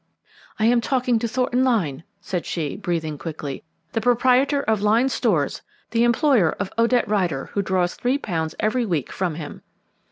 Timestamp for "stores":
5.13-5.61